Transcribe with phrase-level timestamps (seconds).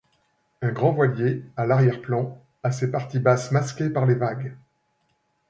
[0.63, 4.57] Un grand voilier, à l'arrière-plan, a ses parties basses masquées par les vagues.